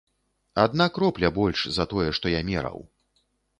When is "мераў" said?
2.51-2.83